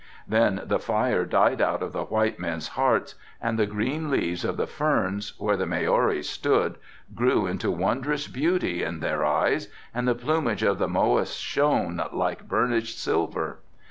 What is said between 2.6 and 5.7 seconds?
hearts and the green leaves of the ferns, where the